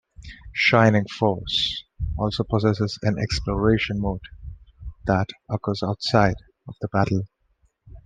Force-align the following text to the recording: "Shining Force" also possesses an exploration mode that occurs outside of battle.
"Shining 0.55 1.05
Force" 1.07 1.83
also 2.17 2.43
possesses 2.43 2.97
an 3.03 3.19
exploration 3.19 3.97
mode 4.01 4.21
that 5.05 5.29
occurs 5.47 5.83
outside 5.83 6.37
of 6.67 6.73
battle. 6.91 7.27